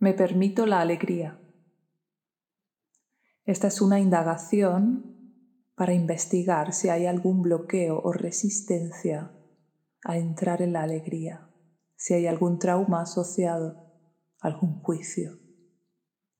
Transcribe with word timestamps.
Me 0.00 0.14
permito 0.14 0.64
la 0.64 0.80
alegría. 0.80 1.40
Esta 3.44 3.66
es 3.66 3.80
una 3.80 3.98
indagación 3.98 5.18
para 5.74 5.92
investigar 5.92 6.72
si 6.72 6.88
hay 6.88 7.06
algún 7.06 7.42
bloqueo 7.42 8.00
o 8.00 8.12
resistencia 8.12 9.32
a 10.04 10.16
entrar 10.16 10.62
en 10.62 10.74
la 10.74 10.82
alegría, 10.82 11.50
si 11.96 12.14
hay 12.14 12.28
algún 12.28 12.60
trauma 12.60 13.00
asociado, 13.00 13.92
algún 14.40 14.80
juicio, 14.82 15.40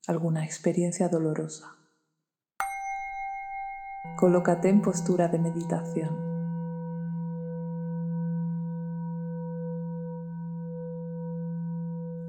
alguna 0.07 0.45
experiencia 0.45 1.09
dolorosa. 1.09 1.75
Colócate 4.17 4.69
en 4.69 4.81
postura 4.81 5.27
de 5.27 5.39
meditación. 5.39 6.28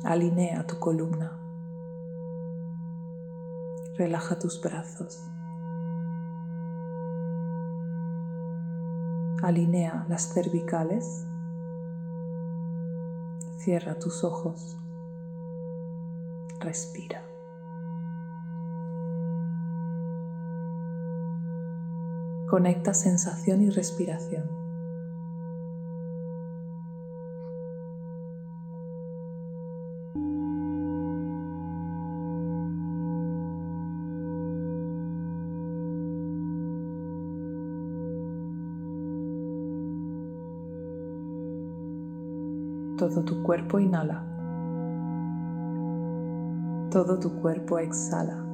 Alinea 0.04 0.66
tu 0.66 0.78
columna. 0.78 1.30
Relaja 3.98 4.38
tus 4.38 4.58
brazos. 4.62 5.22
Alinea 9.42 10.06
las 10.08 10.32
cervicales. 10.32 11.26
Cierra 13.58 13.98
tus 13.98 14.24
ojos. 14.24 14.78
Respira. 16.60 17.22
Conecta 22.48 22.94
sensación 22.94 23.60
y 23.60 23.68
respiración. 23.68 24.59
Todo 43.10 43.24
tu 43.24 43.42
cuerpo 43.42 43.80
inhala. 43.80 44.22
Todo 46.92 47.18
tu 47.18 47.40
cuerpo 47.40 47.80
exhala. 47.80 48.49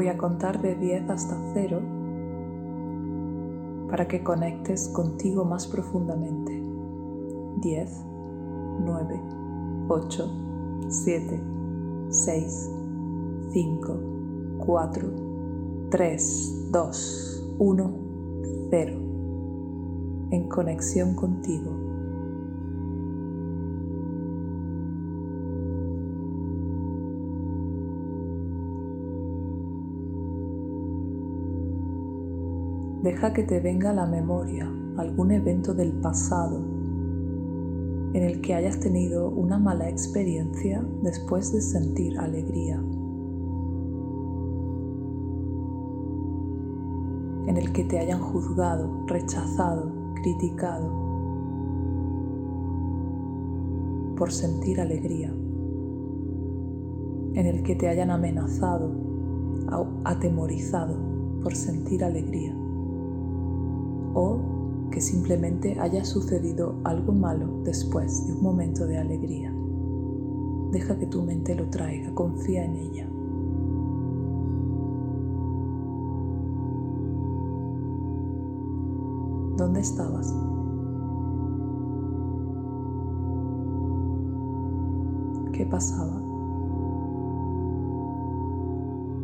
Voy 0.00 0.08
a 0.08 0.16
contar 0.16 0.62
de 0.62 0.76
10 0.76 1.10
hasta 1.10 1.36
0 1.52 1.78
para 3.90 4.08
que 4.08 4.24
conectes 4.24 4.88
contigo 4.88 5.44
más 5.44 5.66
profundamente. 5.66 6.58
10, 7.60 8.06
9, 8.82 9.20
8, 9.88 10.86
7, 10.88 11.42
6, 12.08 12.70
5, 13.50 14.00
4, 14.64 15.08
3, 15.90 16.68
2, 16.72 17.54
1, 17.58 17.90
0. 18.70 18.92
En 20.30 20.48
conexión 20.48 21.14
contigo. 21.14 21.79
Deja 33.02 33.32
que 33.32 33.44
te 33.44 33.60
venga 33.60 33.90
a 33.90 33.94
la 33.94 34.04
memoria 34.04 34.70
algún 34.98 35.30
evento 35.30 35.72
del 35.72 35.90
pasado 35.92 36.58
en 38.12 38.22
el 38.22 38.42
que 38.42 38.54
hayas 38.54 38.78
tenido 38.78 39.30
una 39.30 39.58
mala 39.58 39.88
experiencia 39.88 40.84
después 41.00 41.50
de 41.50 41.62
sentir 41.62 42.18
alegría, 42.18 42.76
en 47.46 47.56
el 47.56 47.72
que 47.72 47.84
te 47.84 48.00
hayan 48.00 48.20
juzgado, 48.20 49.06
rechazado, 49.06 49.90
criticado 50.16 50.90
por 54.14 54.30
sentir 54.30 54.78
alegría, 54.78 55.30
en 57.32 57.46
el 57.46 57.62
que 57.62 57.76
te 57.76 57.88
hayan 57.88 58.10
amenazado, 58.10 58.92
atemorizado 60.04 60.98
por 61.42 61.54
sentir 61.54 62.04
alegría 62.04 62.54
o 64.14 64.38
que 64.90 65.00
simplemente 65.00 65.78
haya 65.78 66.04
sucedido 66.04 66.74
algo 66.84 67.12
malo 67.12 67.46
después 67.64 68.26
de 68.26 68.32
un 68.34 68.42
momento 68.42 68.86
de 68.86 68.98
alegría. 68.98 69.54
Deja 70.72 70.98
que 70.98 71.06
tu 71.06 71.22
mente 71.22 71.54
lo 71.54 71.68
traiga, 71.68 72.12
confía 72.14 72.64
en 72.64 72.76
ella. 72.76 73.08
¿Dónde 79.56 79.80
estabas? 79.80 80.34
¿Qué 85.52 85.66
pasaba? 85.66 86.20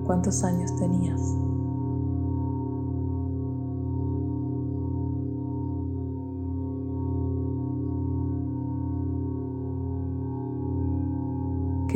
¿Cuántos 0.04 0.44
años 0.44 0.76
tenías? 0.76 1.36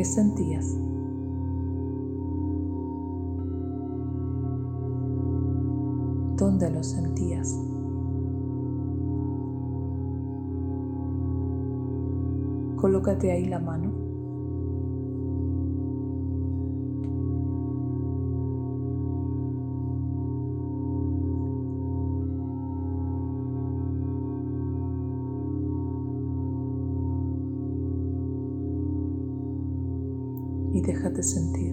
¿Qué 0.01 0.05
sentías? 0.05 0.65
¿Dónde 6.37 6.71
lo 6.71 6.81
sentías? 6.81 7.55
Colócate 12.77 13.31
ahí 13.31 13.45
la 13.45 13.59
mano. 13.59 14.00
Y 31.21 31.23
déjate 31.23 31.70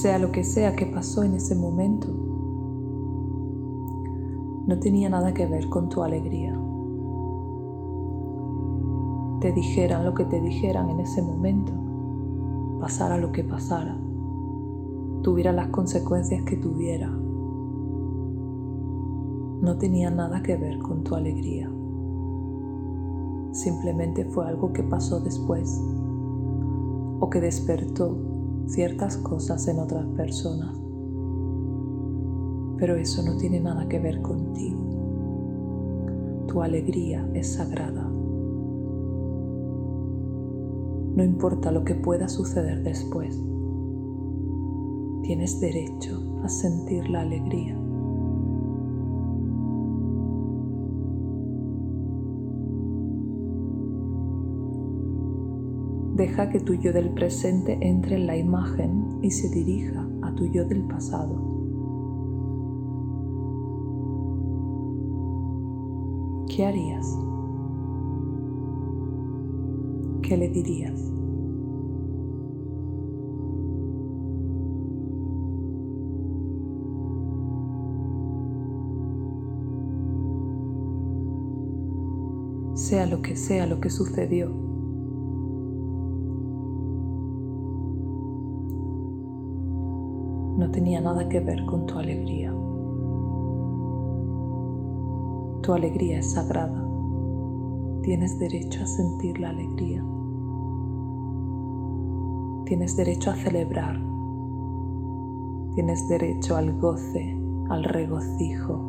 sea 0.00 0.18
lo 0.18 0.32
que 0.32 0.44
sea 0.44 0.74
que 0.74 0.86
pasó 0.86 1.24
en 1.24 1.34
ese 1.34 1.54
momento, 1.54 2.08
no 4.66 4.78
tenía 4.80 5.10
nada 5.10 5.34
que 5.34 5.44
ver 5.44 5.68
con 5.68 5.90
tu 5.90 6.02
alegría. 6.02 6.58
Te 9.42 9.52
dijeran 9.52 10.06
lo 10.06 10.14
que 10.14 10.24
te 10.24 10.40
dijeran 10.40 10.88
en 10.88 11.00
ese 11.00 11.20
momento, 11.20 11.72
pasara 12.80 13.18
lo 13.18 13.30
que 13.30 13.44
pasara, 13.44 13.94
tuviera 15.20 15.52
las 15.52 15.68
consecuencias 15.68 16.44
que 16.44 16.56
tuviera, 16.56 17.10
no 19.60 19.76
tenía 19.76 20.10
nada 20.10 20.42
que 20.42 20.56
ver 20.56 20.78
con 20.78 21.04
tu 21.04 21.14
alegría. 21.14 21.70
Simplemente 23.52 24.24
fue 24.24 24.48
algo 24.48 24.72
que 24.72 24.82
pasó 24.82 25.20
después 25.20 25.78
o 27.20 27.28
que 27.28 27.42
despertó 27.42 28.29
ciertas 28.66 29.16
cosas 29.16 29.66
en 29.68 29.78
otras 29.78 30.06
personas. 30.16 30.76
Pero 32.78 32.96
eso 32.96 33.22
no 33.22 33.36
tiene 33.36 33.60
nada 33.60 33.88
que 33.88 33.98
ver 33.98 34.20
contigo. 34.22 34.80
Tu 36.46 36.62
alegría 36.62 37.28
es 37.34 37.54
sagrada. 37.54 38.08
No 41.14 41.24
importa 41.24 41.70
lo 41.70 41.84
que 41.84 41.94
pueda 41.94 42.28
suceder 42.28 42.82
después. 42.82 43.40
Tienes 45.22 45.60
derecho 45.60 46.40
a 46.42 46.48
sentir 46.48 47.08
la 47.08 47.20
alegría. 47.22 47.79
Que 56.48 56.58
tu 56.58 56.74
yo 56.74 56.92
del 56.92 57.10
presente 57.10 57.78
entre 57.82 58.16
en 58.16 58.26
la 58.26 58.36
imagen 58.36 59.18
y 59.22 59.30
se 59.30 59.48
dirija 59.50 60.08
a 60.22 60.34
tu 60.34 60.46
yo 60.46 60.64
del 60.64 60.82
pasado. 60.82 61.36
¿Qué 66.48 66.64
harías? 66.64 67.06
¿Qué 70.22 70.36
le 70.36 70.48
dirías? 70.48 70.98
Sea 82.74 83.06
lo 83.06 83.22
que 83.22 83.36
sea 83.36 83.66
lo 83.66 83.78
que 83.78 83.90
sucedió, 83.90 84.69
no 90.60 90.70
tenía 90.70 91.00
nada 91.00 91.26
que 91.26 91.40
ver 91.40 91.64
con 91.64 91.86
tu 91.86 91.98
alegría. 91.98 92.52
Tu 95.62 95.72
alegría 95.72 96.18
es 96.18 96.32
sagrada. 96.32 96.86
Tienes 98.02 98.38
derecho 98.38 98.82
a 98.82 98.86
sentir 98.86 99.40
la 99.40 99.48
alegría. 99.48 100.04
Tienes 102.66 102.94
derecho 102.94 103.30
a 103.30 103.36
celebrar. 103.36 103.98
Tienes 105.74 106.06
derecho 106.08 106.56
al 106.56 106.78
goce, 106.78 107.40
al 107.70 107.84
regocijo. 107.84 108.86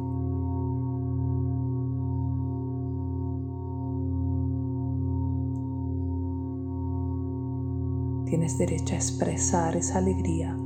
Tienes 8.26 8.58
derecho 8.58 8.94
a 8.94 8.98
expresar 8.98 9.78
esa 9.78 10.00
alegría 10.00 10.58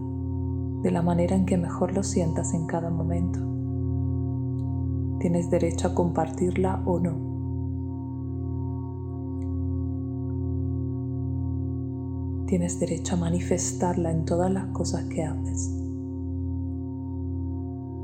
de 0.86 0.92
la 0.92 1.02
manera 1.02 1.36
en 1.36 1.48
que 1.48 1.58
mejor 1.58 1.94
lo 1.96 2.04
sientas 2.04 2.54
en 2.54 2.68
cada 2.68 2.92
momento. 2.92 3.40
Tienes 5.18 5.50
derecho 5.50 5.88
a 5.88 5.96
compartirla 5.96 6.84
o 6.86 7.00
no. 7.00 7.26
Tienes 12.46 12.80
derecho 12.80 13.16
a 13.16 13.18
manifestarla 13.18 14.12
en 14.12 14.26
todas 14.26 14.54
las 14.54 14.68
cosas 14.68 15.06
que 15.06 15.24
haces. 15.24 15.74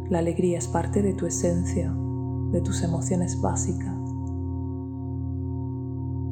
La 0.10 0.18
alegría 0.18 0.57
es 0.57 0.68
parte 0.68 1.04
de 1.04 1.13
tu 1.13 1.27
esencia, 1.27 1.95
de 2.51 2.62
tus 2.62 2.81
emociones 2.81 3.39
básicas, 3.39 3.95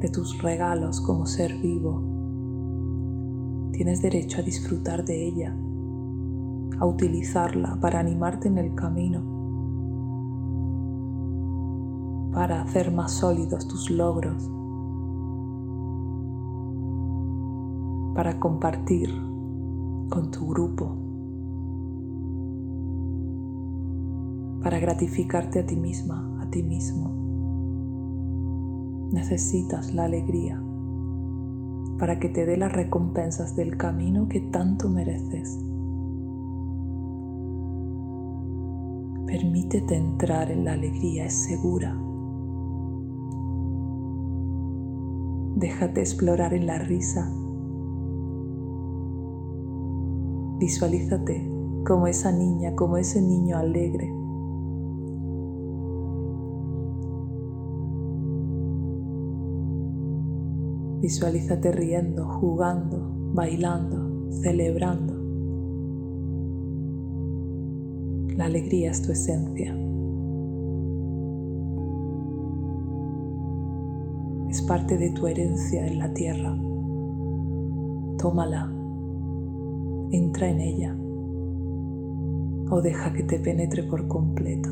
de 0.00 0.08
tus 0.12 0.42
regalos 0.42 1.00
como 1.00 1.26
ser 1.26 1.56
vivo. 1.58 2.02
Tienes 3.70 4.02
derecho 4.02 4.40
a 4.40 4.42
disfrutar 4.42 5.04
de 5.04 5.28
ella 5.28 5.56
a 6.78 6.86
utilizarla 6.86 7.78
para 7.80 8.00
animarte 8.00 8.48
en 8.48 8.58
el 8.58 8.74
camino, 8.74 9.22
para 12.32 12.62
hacer 12.62 12.92
más 12.92 13.12
sólidos 13.12 13.66
tus 13.68 13.90
logros, 13.90 14.50
para 18.14 18.38
compartir 18.38 19.10
con 20.10 20.30
tu 20.30 20.46
grupo, 20.46 20.96
para 24.62 24.78
gratificarte 24.78 25.60
a 25.60 25.66
ti 25.66 25.76
misma, 25.76 26.38
a 26.40 26.50
ti 26.50 26.62
mismo. 26.62 27.18
Necesitas 29.12 29.94
la 29.94 30.04
alegría 30.04 30.62
para 32.00 32.18
que 32.18 32.30
te 32.30 32.46
dé 32.46 32.56
las 32.56 32.72
recompensas 32.72 33.54
del 33.56 33.76
camino 33.76 34.26
que 34.26 34.40
tanto 34.40 34.88
mereces. 34.88 35.58
Permítete 39.30 39.94
entrar 39.94 40.50
en 40.50 40.64
la 40.64 40.72
alegría, 40.72 41.26
es 41.26 41.34
segura. 41.34 41.96
Déjate 45.54 46.00
explorar 46.00 46.52
en 46.52 46.66
la 46.66 46.80
risa. 46.80 47.32
Visualízate 50.58 51.48
como 51.86 52.08
esa 52.08 52.32
niña, 52.32 52.74
como 52.74 52.96
ese 52.96 53.22
niño 53.22 53.56
alegre. 53.56 54.12
Visualízate 61.02 61.70
riendo, 61.70 62.26
jugando, 62.26 63.12
bailando, 63.32 64.28
celebrando. 64.42 65.09
La 68.40 68.46
alegría 68.46 68.90
es 68.90 69.02
tu 69.02 69.12
esencia. 69.12 69.76
Es 74.48 74.62
parte 74.62 74.96
de 74.96 75.10
tu 75.10 75.26
herencia 75.26 75.86
en 75.86 75.98
la 75.98 76.10
tierra. 76.14 76.56
Tómala, 78.16 78.72
entra 80.12 80.48
en 80.48 80.58
ella 80.58 80.96
o 82.70 82.80
deja 82.80 83.12
que 83.12 83.24
te 83.24 83.38
penetre 83.40 83.82
por 83.82 84.08
completo. 84.08 84.70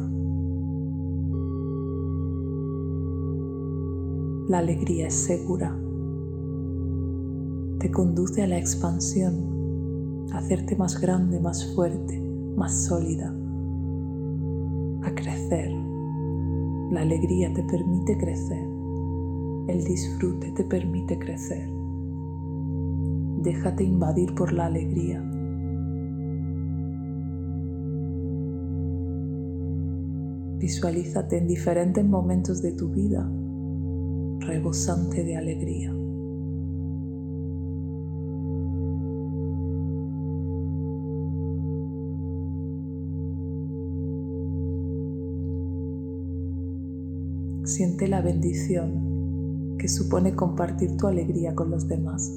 La 4.49 4.61
alegría 4.61 5.09
es 5.09 5.14
segura. 5.14 5.78
Te 7.81 7.90
conduce 7.90 8.43
a 8.43 8.47
la 8.47 8.57
expansión, 8.57 10.26
a 10.33 10.38
hacerte 10.38 10.75
más 10.75 10.99
grande, 10.99 11.38
más 11.38 11.75
fuerte, 11.75 12.19
más 12.57 12.87
sólida 12.87 13.38
a 15.02 15.14
crecer. 15.14 15.71
La 16.90 17.02
alegría 17.02 17.52
te 17.52 17.62
permite 17.62 18.17
crecer. 18.17 18.67
El 19.69 19.85
disfrute 19.85 20.50
te 20.52 20.64
permite 20.64 21.19
crecer. 21.19 21.69
Déjate 23.43 23.85
invadir 23.85 24.35
por 24.35 24.52
la 24.52 24.67
alegría. 24.67 25.23
Visualízate 30.59 31.38
en 31.38 31.47
diferentes 31.47 32.05
momentos 32.05 32.62
de 32.62 32.73
tu 32.73 32.88
vida 32.88 33.31
rebosante 34.40 35.25
de 35.25 35.37
alegría. 35.37 35.93
Siente 47.78 48.08
la 48.08 48.20
bendición 48.20 49.76
que 49.78 49.87
supone 49.87 50.35
compartir 50.35 50.97
tu 50.97 51.06
alegría 51.06 51.54
con 51.54 51.70
los 51.70 51.87
demás. 51.87 52.28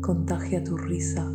Contagia 0.00 0.62
tu 0.62 0.76
risa. 0.76 1.28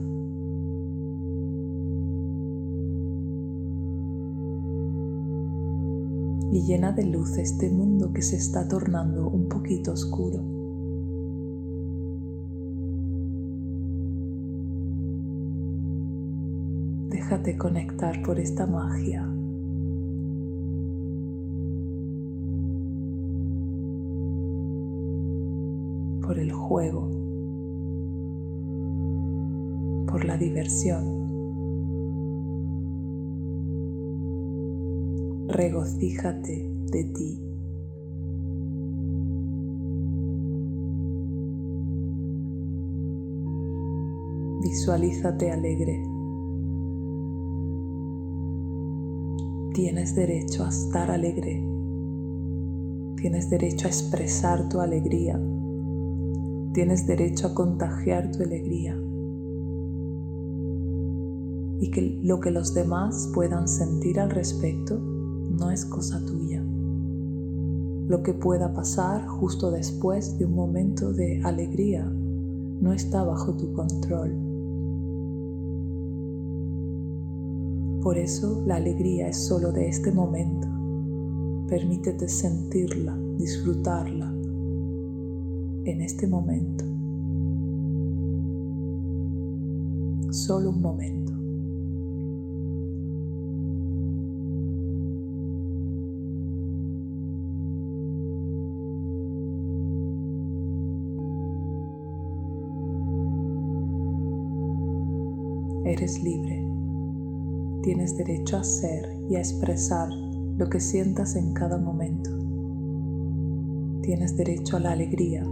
Y 6.53 6.61
llena 6.61 6.93
de 6.93 7.03
luz 7.03 7.37
este 7.37 7.69
mundo 7.69 8.13
que 8.13 8.21
se 8.21 8.37
está 8.37 8.65
tornando 8.69 9.27
un 9.27 9.49
poquito 9.49 9.91
oscuro. 9.91 10.60
Déjate 17.31 17.57
conectar 17.57 18.21
por 18.23 18.37
esta 18.41 18.67
magia. 18.67 19.25
Por 26.21 26.37
el 26.37 26.51
juego 26.51 27.07
por 30.07 30.25
la 30.25 30.35
diversión. 30.35 31.21
Regocíjate 35.47 36.69
de 36.91 37.03
ti. 37.05 37.39
Visualízate 44.61 45.49
alegre. 45.49 46.10
Tienes 49.73 50.15
derecho 50.15 50.65
a 50.65 50.67
estar 50.67 51.09
alegre. 51.09 51.63
Tienes 53.15 53.49
derecho 53.49 53.87
a 53.87 53.89
expresar 53.89 54.67
tu 54.67 54.81
alegría. 54.81 55.41
Tienes 56.73 57.07
derecho 57.07 57.47
a 57.47 57.53
contagiar 57.53 58.33
tu 58.33 58.43
alegría. 58.43 58.99
Y 61.79 61.89
que 61.89 62.19
lo 62.21 62.41
que 62.41 62.51
los 62.51 62.73
demás 62.73 63.31
puedan 63.33 63.69
sentir 63.69 64.19
al 64.19 64.31
respecto 64.31 64.99
no 64.99 65.71
es 65.71 65.85
cosa 65.85 66.19
tuya. 66.25 66.61
Lo 68.09 68.23
que 68.23 68.33
pueda 68.33 68.73
pasar 68.73 69.25
justo 69.25 69.71
después 69.71 70.37
de 70.37 70.47
un 70.47 70.53
momento 70.53 71.13
de 71.13 71.41
alegría 71.45 72.03
no 72.03 72.91
está 72.91 73.23
bajo 73.23 73.53
tu 73.55 73.71
control. 73.71 74.50
Por 78.01 78.17
eso 78.17 78.63
la 78.65 78.77
alegría 78.77 79.27
es 79.27 79.37
solo 79.37 79.71
de 79.71 79.87
este 79.87 80.11
momento. 80.11 80.67
Permítete 81.67 82.27
sentirla, 82.27 83.15
disfrutarla 83.37 84.33
en 85.85 86.01
este 86.01 86.25
momento. 86.27 86.83
Solo 90.31 90.71
un 90.71 90.81
momento. 90.81 91.31
Eres 105.85 106.23
libre 106.23 106.60
tienes 107.81 108.15
derecho 108.15 108.57
a 108.57 108.63
ser 108.63 109.09
y 109.29 109.35
a 109.35 109.39
expresar 109.39 110.09
lo 110.57 110.69
que 110.69 110.79
sientas 110.79 111.35
en 111.35 111.53
cada 111.53 111.77
momento. 111.77 112.29
Tienes 114.01 114.37
derecho 114.37 114.77
a 114.77 114.79
la 114.79 114.91
alegría, 114.91 115.43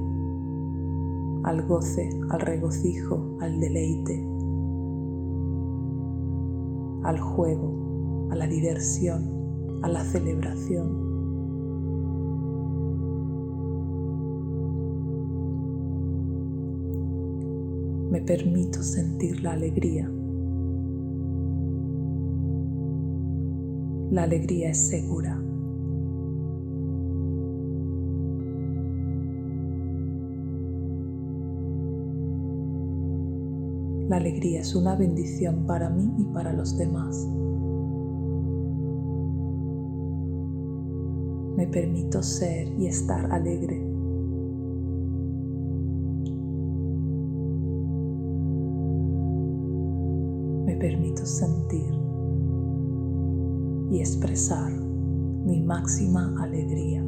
al 1.44 1.66
goce, 1.68 2.10
al 2.30 2.40
regocijo, 2.42 3.38
al 3.42 3.60
deleite, 3.60 4.24
al 7.04 7.20
juego, 7.20 8.28
a 8.32 8.36
la 8.36 8.48
diversión, 8.48 9.80
a 9.82 9.88
la 9.88 10.04
celebración. 10.04 11.10
Me 18.12 18.22
permito 18.22 18.82
sentir 18.84 19.42
la 19.42 19.54
alegría 19.54 20.12
La 24.12 24.24
alegría 24.24 24.72
es 24.72 24.88
segura. 24.88 25.40
La 34.10 34.18
alegría 34.18 34.62
es 34.62 34.74
una 34.74 34.96
bendición 34.96 35.68
para 35.68 35.92
mí 35.92 36.12
y 36.18 36.24
para 36.34 36.54
los 36.54 36.76
demás. 36.76 37.28
Me 41.56 41.68
permito 41.68 42.24
ser 42.24 42.68
y 42.80 42.88
estar 42.88 43.32
alegre. 43.32 43.80
Me 50.66 50.76
permito 50.78 51.24
sentir 51.28 52.09
y 53.92 54.00
expresar 54.00 54.72
mi 54.72 55.62
máxima 55.62 56.36
alegría. 56.42 57.04